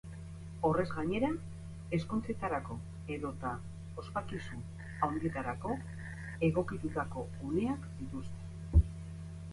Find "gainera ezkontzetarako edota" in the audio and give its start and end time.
0.93-3.51